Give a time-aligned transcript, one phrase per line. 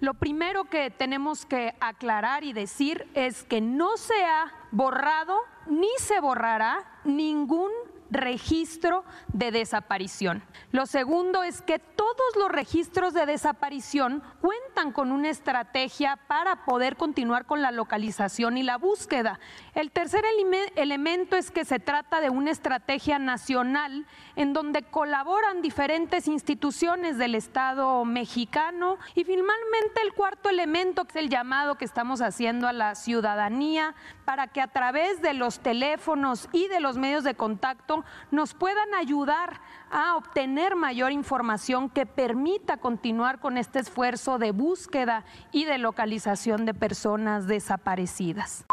[0.00, 5.88] Lo primero que tenemos que aclarar y decir es que no se ha borrado ni
[5.98, 7.70] se borrará ningún
[8.10, 10.42] registro de desaparición.
[10.72, 16.96] Lo segundo es que todos los registros de desaparición cuentan con una estrategia para poder
[16.96, 19.38] continuar con la localización y la búsqueda.
[19.74, 20.24] El tercer
[20.76, 27.34] elemento es que se trata de una estrategia nacional en donde colaboran diferentes instituciones del
[27.34, 32.72] Estado mexicano y finalmente el cuarto elemento que es el llamado que estamos haciendo a
[32.72, 33.94] la ciudadanía
[34.26, 38.92] para que a través de los teléfonos y de los medios de contacto nos puedan
[38.92, 45.78] ayudar a obtener mayor información que permita continuar con este esfuerzo de búsqueda y de
[45.78, 48.64] localización de personas desaparecidas.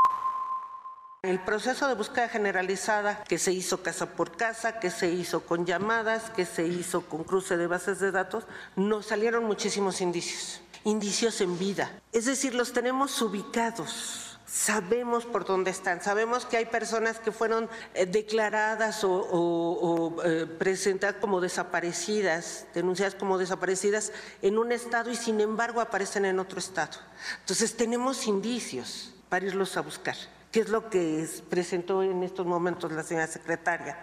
[1.21, 5.65] El proceso de búsqueda generalizada que se hizo casa por casa, que se hizo con
[5.65, 8.45] llamadas, que se hizo con cruce de bases de datos,
[8.75, 11.91] nos salieron muchísimos indicios, indicios en vida.
[12.11, 17.67] Es decir, los tenemos ubicados sabemos por dónde están, sabemos que hay personas que fueron
[17.95, 24.11] eh, declaradas o, eh, presentadas como desaparecidas, denunciadas como desaparecidas
[24.43, 26.99] en un estado y sin embargo aparecen en otro estado.
[27.39, 30.15] Entonces tenemos indicios para irlos a buscar.
[30.51, 33.97] ¿Qué es lo que presentó en estos momentos la señora secretaria?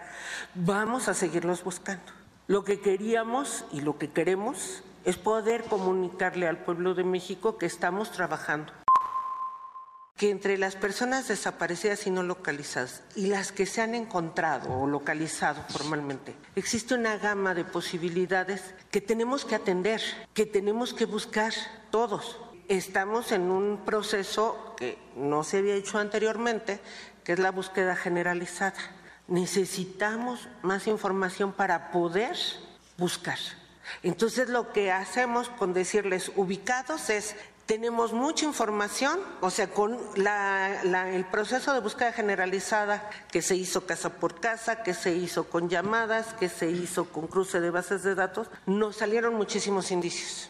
[0.53, 2.11] Vamos a seguirlos buscando.
[2.47, 7.67] Lo que queríamos y lo que queremos es poder comunicarle al pueblo de México que
[7.67, 8.73] estamos trabajando
[10.21, 14.85] que entre las personas desaparecidas y no localizadas y las que se han encontrado o
[14.85, 19.99] localizado formalmente, existe una gama de posibilidades que tenemos que atender,
[20.35, 21.53] que tenemos que buscar
[21.89, 22.39] todos.
[22.67, 26.79] Estamos en un proceso que no se había hecho anteriormente,
[27.23, 28.77] que es la búsqueda generalizada.
[29.27, 32.37] Necesitamos más información para poder
[32.95, 33.39] buscar.
[34.03, 37.35] Entonces lo que hacemos con decirles ubicados es
[37.65, 44.09] tenemos mucha información, o sea, con el proceso de búsqueda generalizada que se hizo casa
[44.09, 48.15] por casa, que se hizo con llamadas, que se hizo con cruce de bases de
[48.15, 50.49] datos, nos salieron muchísimos indicios,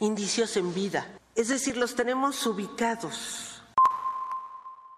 [0.00, 1.06] indicios en vida.
[1.34, 3.62] Es decir, los tenemos ubicados.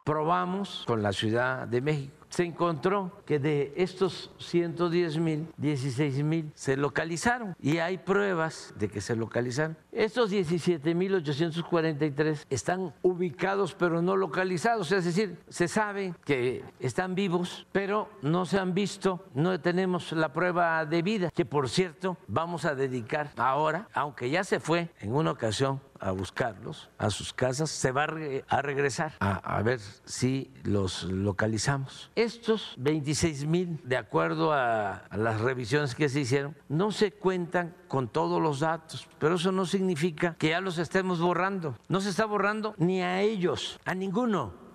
[0.04, 6.52] Probamos con la Ciudad de México se encontró que de estos 110 mil, 16 mil
[6.54, 7.56] se localizaron.
[7.60, 9.76] Y hay pruebas de que se localizaron.
[9.92, 17.14] Estos 17 mil 843 están ubicados pero no localizados, es decir, se sabe que están
[17.14, 22.16] vivos pero no se han visto, no tenemos la prueba de vida, que por cierto
[22.26, 27.32] vamos a dedicar ahora, aunque ya se fue en una ocasión a buscarlos a sus
[27.32, 32.10] casas, se va a, regresar a, ver si los localizamos.
[32.14, 38.08] Estos 26 mil, de acuerdo a, las revisiones que se hicieron, no se cuentan con
[38.08, 41.76] todos los datos, pero eso no significa que ya los estemos borrando.
[41.88, 44.67] No se está borrando ni a ellos, a ninguno.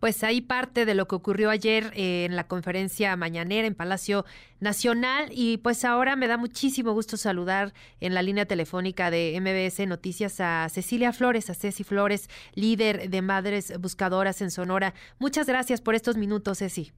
[0.00, 4.24] Pues ahí parte de lo que ocurrió ayer eh, en la conferencia mañanera en Palacio
[4.60, 9.86] Nacional y pues ahora me da muchísimo gusto saludar en la línea telefónica de MBS
[9.86, 14.94] Noticias a Cecilia Flores, a Ceci Flores, líder de Madres Buscadoras en Sonora.
[15.18, 16.92] Muchas gracias por estos minutos, Ceci.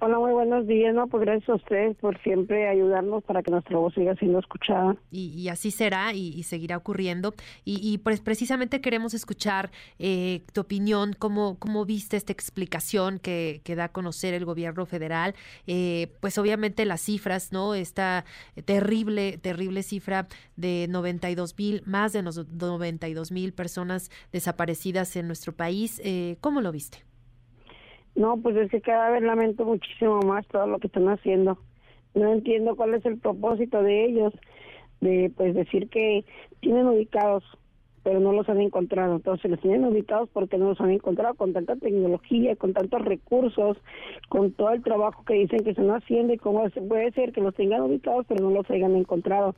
[0.00, 0.94] Hola, muy buenos días.
[0.94, 4.96] No, pues gracias a ustedes por siempre ayudarnos para que nuestra voz siga siendo escuchada.
[5.10, 7.32] Y, así será y, seguirá ocurriendo.
[7.64, 13.76] Y, pues precisamente queremos escuchar eh, tu opinión, cómo, cómo viste esta explicación que, que
[13.76, 15.34] da a conocer el gobierno federal.
[15.66, 17.74] Eh, pues obviamente las cifras, ¿no?
[17.74, 18.24] Esta
[18.64, 20.26] terrible, terrible cifra
[20.56, 26.00] de 92 mil, más de 92 mil personas desaparecidas en nuestro país.
[26.04, 27.04] Eh, ¿Cómo lo viste?
[28.14, 31.58] No, pues es que cada vez lamento muchísimo más todo lo que están haciendo.
[32.14, 34.32] No entiendo cuál es el propósito de ellos,
[35.00, 36.24] de pues decir que
[36.60, 37.42] tienen ubicados
[38.04, 39.16] pero no los han encontrado.
[39.16, 43.78] Entonces los tienen ubicados porque no los han encontrado con tanta tecnología, con tantos recursos,
[44.28, 47.54] con todo el trabajo que dicen que están haciendo y cómo puede ser que los
[47.54, 49.56] tengan ubicados pero no los hayan encontrado.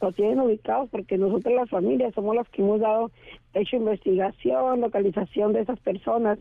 [0.00, 3.10] Los tienen ubicados porque nosotros las familias somos las que hemos dado,
[3.54, 6.38] hecho investigación, localización de esas personas.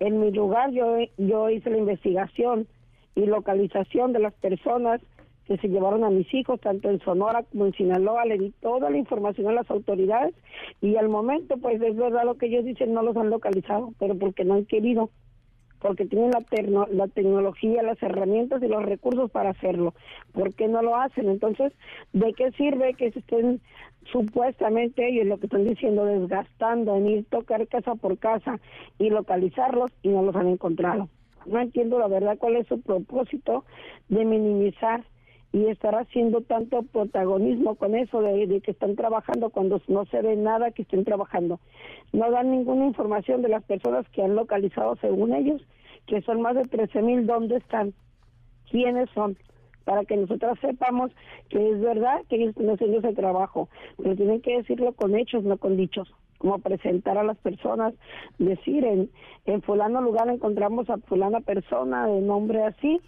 [0.00, 2.66] En mi lugar yo, yo hice la investigación
[3.14, 5.00] y localización de las personas
[5.46, 8.90] que se llevaron a mis hijos, tanto en Sonora como en Sinaloa, le di toda
[8.90, 10.34] la información a las autoridades
[10.80, 14.16] y al momento, pues es verdad lo que ellos dicen, no los han localizado, pero
[14.16, 15.10] porque no han querido,
[15.80, 19.94] porque tienen la, la tecnología, las herramientas y los recursos para hacerlo.
[20.32, 21.28] ¿Por qué no lo hacen?
[21.28, 21.72] Entonces,
[22.12, 23.60] ¿de qué sirve que se estén
[24.10, 28.58] supuestamente ellos lo que están diciendo desgastando en ir tocar casa por casa
[28.98, 31.08] y localizarlos y no los han encontrado?
[31.46, 33.64] No entiendo la verdad cuál es su propósito
[34.08, 35.04] de minimizar
[35.56, 40.36] y estar haciendo tanto protagonismo con eso de, que están trabajando cuando no se ve
[40.36, 41.60] nada que estén trabajando.
[42.12, 45.62] No dan ninguna información de las personas que han localizado según ellos,
[46.06, 47.94] que son más de 13 mil, dónde están,
[48.70, 49.38] quiénes son,
[49.86, 51.10] para que nosotras sepamos
[51.48, 55.42] que es verdad que ellos están haciendo ese trabajo, pero tienen que decirlo con hechos,
[55.42, 57.94] no con dichos como presentar a las personas,
[58.38, 59.08] decir en,
[59.46, 63.00] en fulano lugar encontramos a fulana persona de nombre así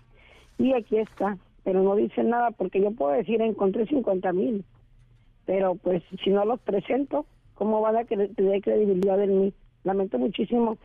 [0.56, 1.36] y aquí está,
[1.68, 4.64] pero no dicen nada porque yo puedo decir encontré 50 mil,
[5.44, 7.26] pero pues si no los presento,
[7.56, 9.52] ¿cómo van a tener credibilidad en mí?
[9.84, 10.78] Lamento muchísimo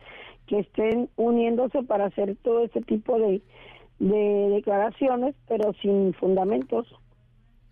[0.46, 3.40] que estén uniéndose para hacer todo este tipo de,
[3.98, 6.86] de declaraciones, pero sin fundamentos.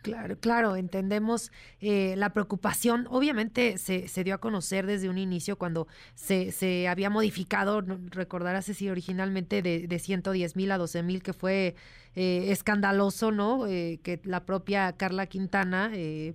[0.02, 3.06] Claro, claro, entendemos eh, la preocupación.
[3.08, 8.64] Obviamente se, se, dio a conocer desde un inicio cuando se, se había modificado, recordarás
[8.64, 11.76] si originalmente de, de 110 mil a 12 mil, que fue
[12.16, 13.68] eh, escandaloso, ¿no?
[13.68, 15.92] Eh, que la propia Carla Quintana,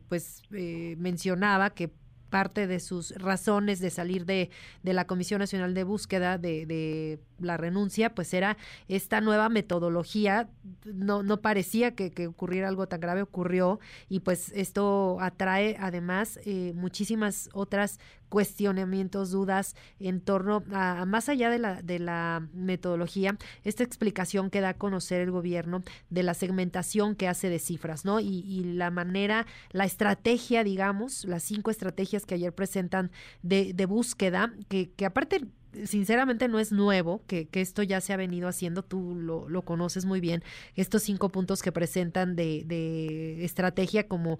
[0.07, 1.91] pues mencionaba que
[2.29, 4.49] parte de sus razones de salir de,
[4.83, 8.57] de la Comisión Nacional de Búsqueda de, de, la renuncia, pues era
[8.87, 10.49] esta nueva metodología.
[10.85, 13.79] No, no parecía que, que, ocurriera algo tan grave, ocurrió,
[14.09, 21.49] y pues esto atrae además eh, muchísimas otras cuestionamientos, dudas en torno a, más allá
[21.49, 26.33] de la, de la metodología, esta explicación que da a conocer el gobierno de la
[26.33, 28.19] segmentación que hace de cifras, ¿no?
[28.19, 33.85] Y, y la manera, la estrategia, digamos, las cinco estrategias que ayer presentan de, de
[33.85, 35.45] búsqueda, que, que aparte
[35.85, 39.61] sinceramente no es nuevo, que, que, esto ya se ha venido haciendo, tú lo, lo
[39.63, 40.43] conoces muy bien,
[40.75, 44.39] estos cinco puntos que presentan de, de estrategia como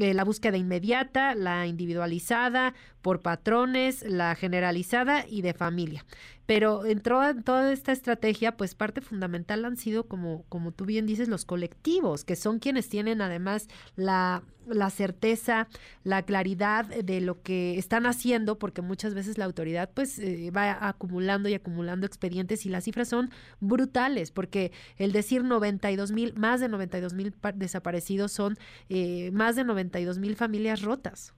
[0.00, 6.04] eh, la búsqueda inmediata, la individualizada, por patrones, la generalizada y de familia.
[6.46, 11.06] Pero en toda, toda esta estrategia, pues parte fundamental han sido, como, como tú bien
[11.06, 15.68] dices, los colectivos, que son quienes tienen además la, la certeza,
[16.02, 20.86] la claridad de lo que están haciendo, porque muchas veces la autoridad pues eh, va
[20.88, 23.30] acumulando y acumulando expedientes y las cifras son
[23.60, 28.56] brutales, porque el decir 92 mil, más de 92 mil desaparecidos son
[28.88, 31.34] eh, más de 92 mil familias rotas.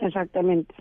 [0.00, 0.74] Exactamente.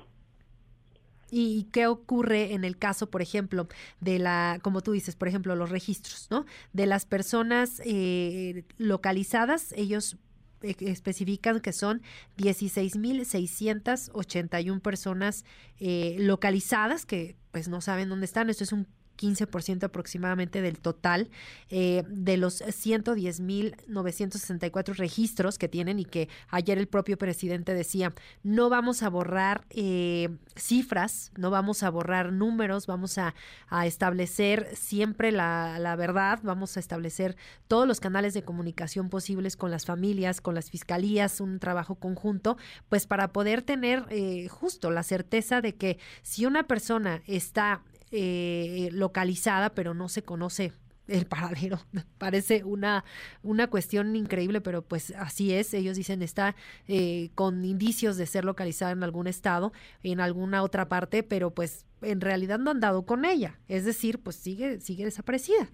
[1.35, 3.67] ¿Y qué ocurre en el caso, por ejemplo,
[3.99, 6.45] de la, como tú dices, por ejemplo, los registros, ¿no?
[6.73, 10.17] De las personas eh, localizadas, ellos
[10.61, 12.03] eh, especifican que son
[12.37, 15.43] 16.681 personas
[15.79, 18.51] eh, localizadas que pues no saben dónde están.
[18.51, 18.85] Esto es un
[19.17, 21.29] 15% aproximadamente del total
[21.69, 28.69] eh, de los 110.964 registros que tienen y que ayer el propio presidente decía, no
[28.69, 33.33] vamos a borrar eh, cifras, no vamos a borrar números, vamos a,
[33.69, 37.35] a establecer siempre la, la, verdad, vamos a establecer
[37.67, 42.57] todos los canales de comunicación posibles con las familias, con las fiscalías, un trabajo conjunto,
[42.89, 47.81] pues para poder tener eh, justo la certeza de que si una persona está
[48.15, 50.71] eh, localizada, pero no se conoce
[51.07, 51.77] el paradero.
[52.19, 53.03] Parece una,
[53.41, 55.73] una cuestión increíble, pero pues así es.
[55.73, 56.55] Ellos dicen está
[56.87, 61.87] eh, con indicios de ser localizada en algún estado, en alguna otra parte, pero pues
[62.03, 63.59] en realidad no han dado con ella.
[63.67, 65.69] Es decir, pues sigue, sigue desaparecida.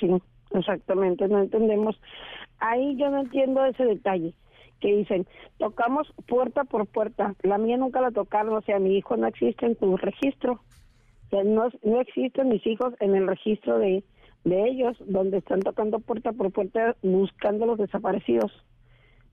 [0.00, 0.08] Sí,
[0.50, 2.00] exactamente, no entendemos.
[2.58, 4.34] Ahí yo no entiendo ese detalle
[4.80, 5.26] que dicen,
[5.58, 7.36] tocamos puerta por puerta.
[7.42, 10.60] La mía nunca la tocaron, o sea, mi hijo no existe en tu registro
[11.32, 14.04] no, no existen mis hijos en el registro de,
[14.44, 18.52] de ellos, donde están tocando puerta por puerta buscando los desaparecidos.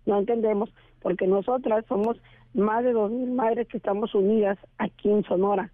[0.05, 2.17] No entendemos, porque nosotras somos
[2.53, 5.71] más de dos mil madres que estamos unidas aquí en Sonora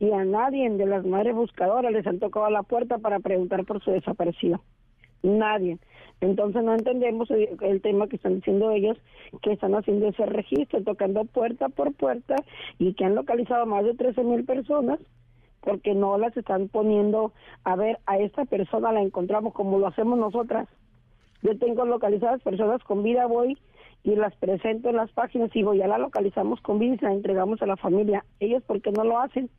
[0.00, 3.82] y a nadie de las madres buscadoras les han tocado la puerta para preguntar por
[3.82, 4.62] su desaparecido.
[5.22, 5.78] Nadie.
[6.20, 8.96] Entonces no entendemos el, tema que están diciendo ellos,
[9.42, 12.36] que están haciendo ese registro, tocando puerta por puerta
[12.78, 14.98] y que han localizado más de 13 mil personas
[15.60, 17.32] porque no las están poniendo
[17.64, 20.68] a ver a esta persona la encontramos como lo hacemos nosotras.
[21.42, 23.58] Yo tengo localizadas personas con vida, voy
[24.04, 27.06] y las presento en las páginas y voy, ya la localizamos con vida y se
[27.06, 28.24] la entregamos a la familia.
[28.40, 29.50] Ellos, ¿por qué no lo hacen?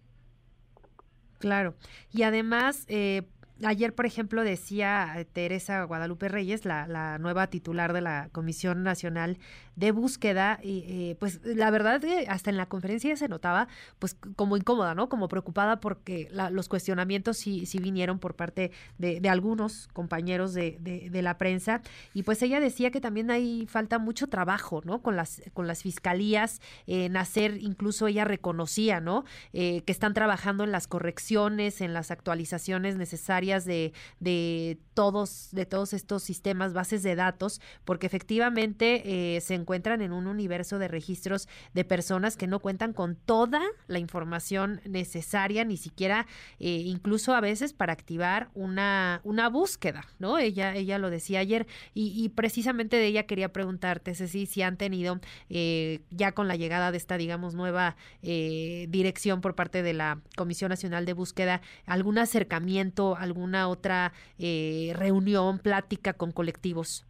[1.39, 1.73] Claro.
[2.11, 3.23] Y además, eh,
[3.63, 9.37] Ayer, por ejemplo, decía eh, Teresa Guadalupe Reyes, la, nueva titular de la Comisión Nacional
[9.75, 14.15] de Búsqueda, y eh, pues la verdad que hasta en la conferencia se notaba pues
[14.35, 15.09] como incómoda, ¿no?
[15.09, 21.21] Como preocupada porque los cuestionamientos sí, sí vinieron por parte de, algunos compañeros de, de,
[21.21, 21.81] la prensa
[22.13, 25.01] y pues ella decía que también hay falta mucho trabajo, ¿no?
[25.01, 29.23] Con las, con las fiscalías en hacer, incluso ella reconocía, ¿no?
[29.53, 35.65] Eh, que están trabajando en las correcciones, en las actualizaciones necesarias de, de, todos, de
[35.65, 40.89] todos estos sistemas, bases de datos, porque efectivamente eh, se encuentran en un universo de
[40.89, 46.27] registros de personas que no cuentan con toda la información necesaria, ni siquiera
[46.59, 50.37] eh, incluso a veces para activar una, una búsqueda, ¿no?
[50.37, 55.21] Ella, ella lo decía ayer y, precisamente de ella quería preguntarte, Ceci, si han tenido
[55.49, 60.67] eh, ya con la llegada de esta, digamos, nueva dirección por parte de la Comisión
[60.67, 67.05] Nacional de Búsqueda, algún acercamiento, algún alguna otra eh, reunión, plática con colectivos?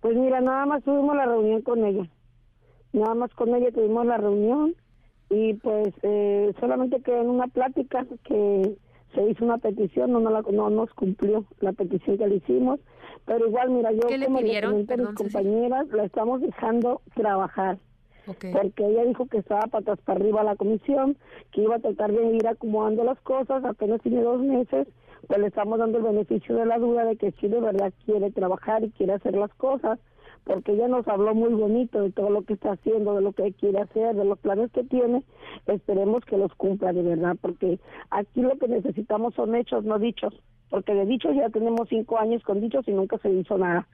[0.00, 2.06] Pues mira, nada más tuvimos la reunión con ella.
[2.92, 4.74] Nada más con ella tuvimos la reunión
[5.30, 8.76] y pues eh, solamente quedó en una plática que
[9.14, 12.80] se hizo una petición, no, no, nos cumplió la petición que le hicimos,
[13.24, 17.78] pero igual, mira, yo como le comenté a mis compañeras, la estamos dejando trabajar
[18.52, 21.16] porque ella dijo que estaba patas para arriba la comisión,
[21.50, 24.88] que iba a tratar de ir acomodando las cosas, apenas tiene dos meses,
[25.26, 28.30] pues le estamos dando el beneficio de la duda de que sí de verdad quiere
[28.30, 29.98] trabajar y quiere hacer las cosas,
[30.44, 33.52] porque ella nos habló muy bonito de todo lo que está haciendo, de lo que
[33.52, 35.22] quiere hacer, de los planes que tiene,
[35.66, 37.78] esperemos que los cumpla de verdad, porque
[38.10, 40.34] aquí lo que necesitamos son hechos, no dichos,
[40.68, 43.86] porque de dichos ya tenemos cinco años con dichos y nunca se hizo nada.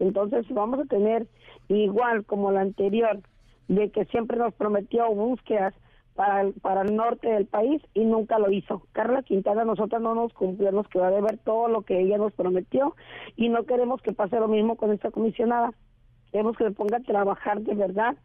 [0.00, 1.28] Entonces vamos a tener
[1.68, 3.20] igual como la anterior,
[3.68, 5.74] de que siempre nos prometió búsquedas
[6.14, 8.82] para el, para el norte del país y nunca lo hizo.
[8.92, 12.32] Carla Quintana nosotros no nos cumplió, nos quedó de ver todo lo que ella nos
[12.32, 12.94] prometió
[13.36, 15.72] y no queremos que pase lo mismo con esta comisionada.
[16.30, 18.16] Queremos que se ponga a trabajar de verdad.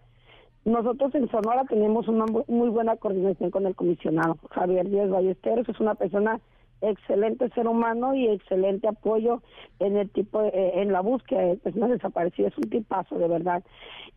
[0.66, 4.38] Nosotros en Sonora tenemos una muy buena coordinación con el comisionado.
[4.52, 6.40] Javier Díaz Ballesteros es una persona
[6.82, 9.42] excelente ser humano y excelente apoyo
[9.80, 13.64] en el tipo eh, en la búsqueda de personas desaparecidas, es un tipazo de verdad.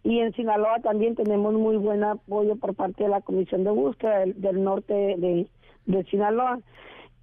[0.03, 4.21] Y en Sinaloa también tenemos muy buen apoyo por parte de la Comisión de Búsqueda
[4.27, 5.47] del, norte de,
[5.87, 6.61] de Sinaloa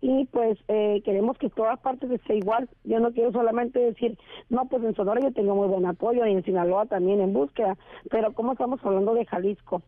[0.02, 2.70] y pues eh, queremos que todas partes esté igual.
[2.84, 4.18] Yo no quiero solamente decir,
[4.50, 7.78] no, pues en Sonora yo tengo muy buen apoyo y en Sinaloa también en búsqueda,
[8.10, 9.82] pero como estamos hablando de Jalisco,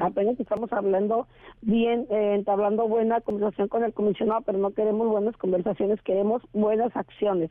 [0.00, 1.26] Apenas estamos hablando
[1.60, 6.96] bien, eh, entablando buena conversación con el comisionado, pero no queremos buenas conversaciones, queremos buenas
[6.96, 7.50] acciones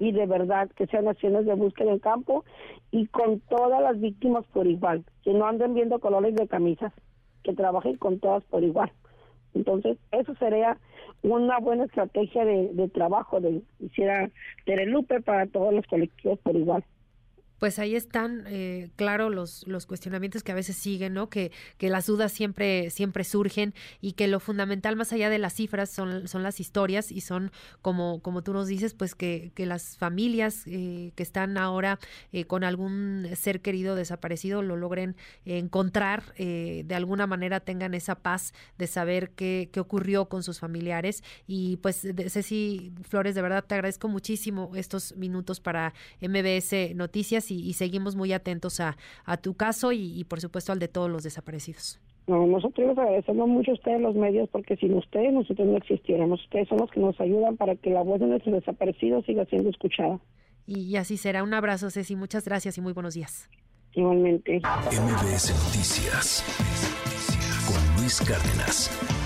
[0.00, 2.44] y de verdad que sean acciones de búsqueda en campo
[2.90, 6.92] y con todas las víctimas por igual, que no anden viendo colores de camisas,
[7.42, 8.90] que trabajen con todas por igual.
[9.54, 10.78] Entonces, eso sería
[11.22, 14.30] una buena estrategia de, trabajo de hiciera
[14.64, 16.84] Terelupe para todos los colectivos por igual
[17.58, 21.28] pues ahí están, eh, claro, los, los cuestionamientos que a veces siguen, ¿no?
[21.28, 25.54] Que, que las dudas siempre, siempre surgen y que lo fundamental más allá de las
[25.54, 27.50] cifras son, son las historias y son,
[27.82, 31.98] como, como tú nos dices, pues que, que las familias eh, que están ahora
[32.32, 38.52] eh, con algún ser querido desaparecido lo logren encontrar, de alguna manera tengan esa paz
[38.76, 41.22] de saber qué, qué ocurrió con sus familiares.
[41.46, 47.72] Y pues, Ceci Flores, de verdad te agradezco muchísimo estos minutos para MBS Noticias y,
[47.72, 48.96] seguimos muy atentos a,
[49.42, 52.00] tu caso y, por supuesto al de todos los desaparecidos.
[52.26, 56.42] No, nosotros les agradecemos mucho a ustedes los medios porque sin ustedes nosotros no existiéramos.
[56.44, 59.70] Ustedes son los que nos ayudan para que la voz de nuestros desaparecidos siga siendo
[59.70, 60.20] escuchada.
[60.66, 61.42] Y, así será.
[61.42, 62.14] Un abrazo, Ceci.
[62.16, 63.48] Muchas gracias y muy buenos días.
[63.94, 64.60] Igualmente.
[64.60, 66.44] MBS Noticias
[67.66, 69.17] con Luis Cárdenas.